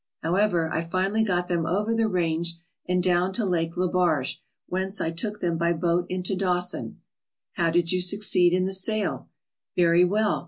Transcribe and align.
However, 0.23 0.67
I 0.73 0.81
finally 0.81 1.21
got 1.21 1.45
them 1.45 1.67
over 1.67 1.93
the 1.93 2.07
range 2.07 2.55
and 2.87 3.03
down 3.03 3.33
to 3.33 3.45
Lake 3.45 3.77
Lebarge, 3.77 4.41
whence 4.65 4.99
I 4.99 5.11
took 5.11 5.41
them 5.41 5.59
by 5.59 5.73
boat 5.73 6.07
into 6.09 6.35
Dawson," 6.35 7.01
"How 7.57 7.69
did 7.69 7.91
you 7.91 8.01
succeed 8.01 8.51
in 8.51 8.65
the 8.65 8.73
sale?" 8.73 9.29
"Very 9.75 10.03
well. 10.03 10.39